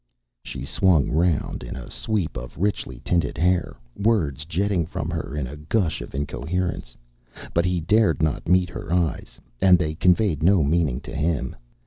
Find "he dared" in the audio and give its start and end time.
7.65-8.19